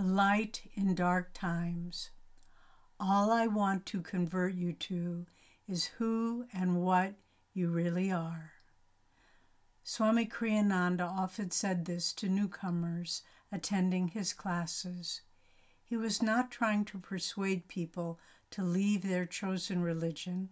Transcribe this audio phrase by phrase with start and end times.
[0.00, 2.08] a light in dark times.
[2.98, 5.26] All I want to convert you to
[5.68, 7.16] is who and what
[7.52, 8.52] you really are.
[9.84, 15.20] Swami Kriyananda often said this to newcomers attending his classes.
[15.84, 18.18] He was not trying to persuade people
[18.52, 20.48] to leave their chosen religion,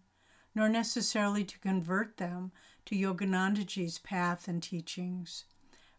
[0.55, 2.53] nor necessarily to convert them
[2.85, 5.45] to Yoganandaji's path and teachings.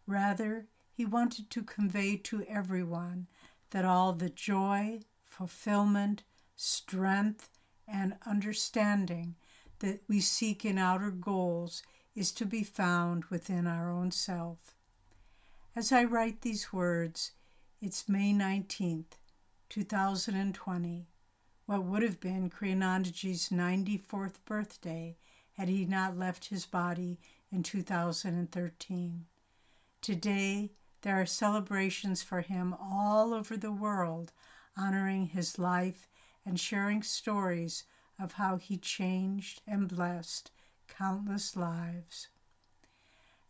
[0.05, 3.25] Rather, he wanted to convey to everyone
[3.71, 6.23] that all the joy, fulfillment,
[6.55, 7.49] strength,
[7.87, 9.35] and understanding
[9.79, 11.83] that we seek in outer goals
[12.15, 14.75] is to be found within our own self.
[15.75, 17.31] As I write these words,
[17.81, 19.13] it's May 19th,
[19.69, 21.07] 2020,
[21.65, 25.15] what would have been Kriyanandaji's 94th birthday
[25.53, 27.19] had he not left his body
[27.51, 29.25] in 2013.
[30.01, 30.71] Today,
[31.01, 34.31] there are celebrations for him all over the world,
[34.75, 36.07] honoring his life
[36.45, 37.83] and sharing stories
[38.19, 40.51] of how he changed and blessed
[40.87, 42.27] countless lives.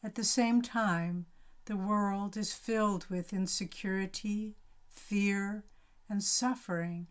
[0.03, 1.25] At the same time,
[1.65, 4.55] the world is filled with insecurity,
[4.87, 5.63] fear,
[6.07, 7.07] and suffering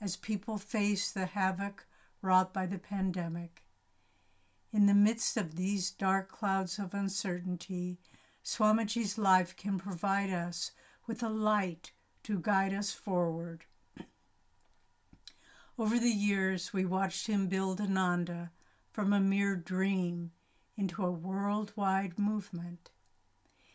[0.00, 1.86] as people face the havoc
[2.20, 3.64] wrought by the pandemic.
[4.72, 7.98] In the midst of these dark clouds of uncertainty,
[8.44, 10.72] Swamiji's life can provide us
[11.06, 11.92] with a light
[12.24, 13.64] to guide us forward.
[15.78, 18.50] Over the years, we watched him build Ananda
[18.90, 20.32] from a mere dream
[20.76, 22.90] into a worldwide movement.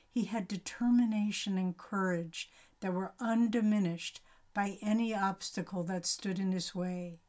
[0.10, 2.50] He had determination and courage
[2.82, 4.22] that were undiminished
[4.54, 7.20] by any obstacle that stood in his way.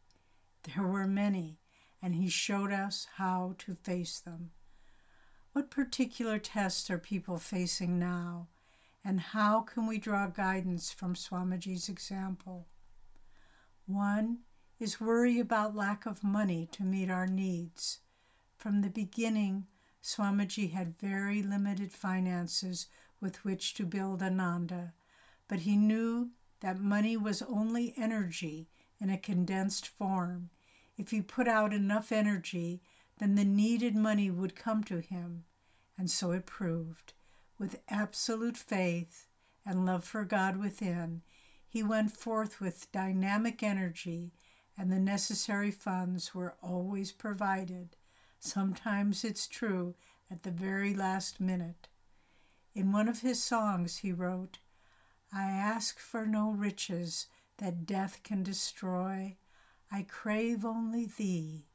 [0.64, 1.60] There were many,
[2.02, 4.50] and he showed us how to face them.
[5.58, 8.46] What particular tests are people facing now,
[9.04, 12.68] and how can we draw guidance from Swamiji's example?
[13.84, 14.42] One
[14.78, 17.98] is worry about lack of money to meet our needs.
[18.56, 19.66] From the beginning,
[20.00, 22.86] Swamiji had very limited finances
[23.20, 24.92] with which to build Ananda,
[25.48, 28.68] but he knew that money was only energy
[29.00, 30.50] in a condensed form.
[30.96, 32.80] If he put out enough energy,
[33.18, 35.42] then the needed money would come to him,
[35.98, 37.12] and so it proved.
[37.58, 39.26] With absolute faith
[39.66, 41.22] and love for God within,
[41.68, 44.32] he went forth with dynamic energy
[44.78, 47.96] and the necessary funds were always provided.
[48.38, 49.96] Sometimes it's true
[50.30, 51.88] at the very last minute.
[52.74, 54.58] In one of his songs, he wrote,
[55.32, 57.26] I ask for no riches
[57.56, 59.36] that death can destroy.
[59.90, 61.66] I crave only thee,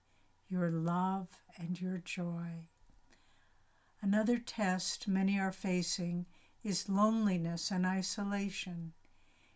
[0.48, 2.70] your love and your joy.
[4.04, 6.26] Another test many are facing
[6.62, 8.92] is loneliness and isolation.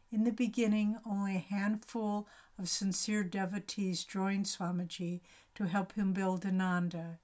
[0.10, 5.20] In the beginning, only a handful of sincere devotees joined Swamiji
[5.56, 7.20] to help him build Ananda.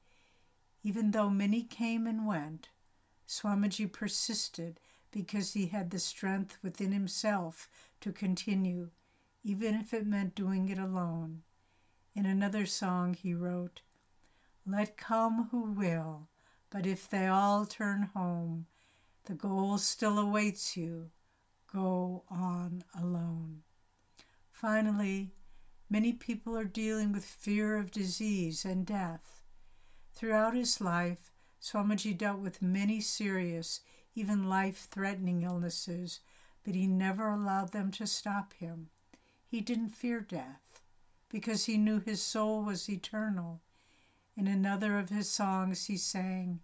[0.83, 2.67] Even though many came and went,
[3.25, 7.69] Swamiji persisted because he had the strength within himself
[8.01, 8.89] to continue,
[9.45, 11.43] even if it meant doing it alone.
[12.13, 13.81] In another song, he wrote,
[14.65, 16.27] Let come who will,
[16.73, 18.65] but if they all turn home,
[19.25, 21.11] the goal still awaits you.
[21.71, 23.61] Go on alone.
[24.51, 25.35] Finally,
[25.87, 29.43] many people are dealing with fear of disease and death.
[30.15, 33.81] Throughout his life, Swamiji dealt with many serious,
[34.15, 36.21] even life threatening illnesses,
[36.63, 38.89] but he never allowed them to stop him.
[39.45, 40.81] He didn't fear death
[41.29, 43.61] because he knew his soul was eternal.
[44.35, 46.61] In another of his songs, he sang,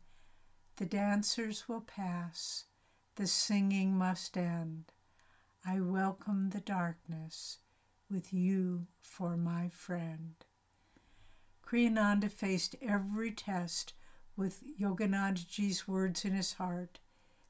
[0.78, 2.66] The dancers will pass,
[3.16, 4.91] the singing must end.
[5.63, 7.59] I welcome the darkness
[8.09, 10.35] with you for my friend.
[11.62, 13.94] Kriyananda faced every test
[14.35, 17.00] with Yoganandaji's words in his heart.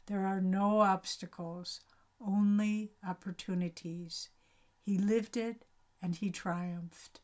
[0.07, 1.79] There are no obstacles,
[2.19, 4.29] only opportunities.
[4.81, 5.63] He lived it
[6.01, 7.21] and he triumphed.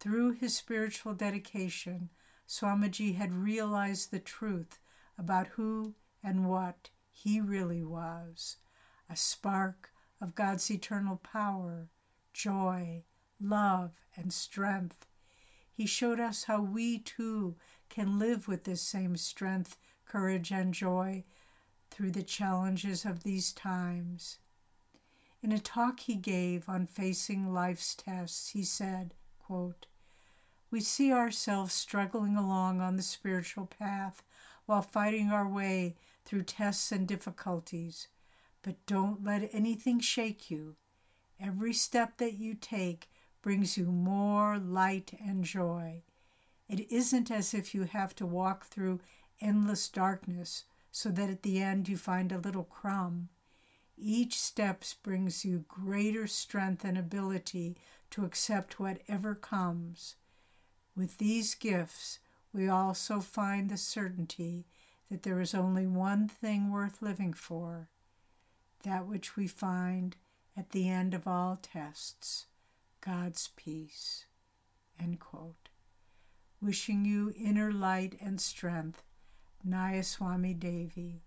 [0.00, 2.08] Through his spiritual dedication,
[2.48, 4.78] Swamiji had realized the truth
[5.18, 8.56] about who and what he really was
[9.10, 11.90] a spark of God's eternal power
[12.32, 13.04] joy,
[13.38, 15.06] love, and strength.
[15.70, 17.56] He showed us how we too
[17.90, 19.76] can live with this same strength,
[20.06, 21.24] courage, and joy
[21.90, 24.38] through the challenges of these times.
[25.42, 29.12] In a talk he gave on facing life's tests, he said,
[30.70, 34.22] We see ourselves struggling along on the spiritual path
[34.66, 38.06] while fighting our way through tests and difficulties.
[38.62, 40.76] But don't let anything shake you.
[41.40, 43.10] Every step that you take
[43.42, 46.02] brings you more light and joy.
[46.68, 49.00] It isn't as if you have to walk through
[49.40, 53.30] endless darkness so that at the end you find a little crumb.
[54.02, 57.76] Each step brings you greater strength and ability
[58.10, 60.16] to accept whatever comes.
[60.96, 62.18] With these gifts,
[62.50, 64.66] we also find the certainty
[65.10, 67.90] that there is only one thing worth living for
[68.84, 70.16] that which we find
[70.56, 72.46] at the end of all tests
[73.02, 74.24] God's peace.
[76.62, 79.02] Wishing you inner light and strength,
[79.66, 81.22] Nayaswami Devi.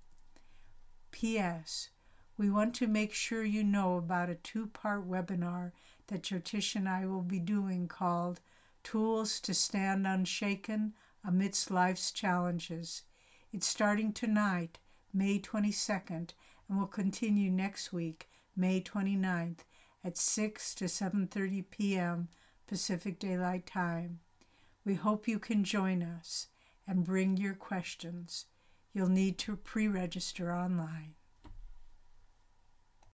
[1.11, 1.89] P.S.
[2.35, 5.71] We want to make sure you know about a two part webinar
[6.07, 8.41] that Jyotish and I will be doing called
[8.83, 13.03] Tools to Stand Unshaken Amidst Life's Challenges.
[13.51, 14.79] It's starting tonight,
[15.13, 16.33] May 22nd,
[16.67, 19.59] and will continue next week, May 29th,
[20.03, 22.29] at 6 to 7:30 p.m.
[22.65, 24.21] Pacific Daylight Time.
[24.83, 26.47] We hope you can join us
[26.87, 28.47] and bring your questions.
[28.91, 31.13] You'll need to pre-register online.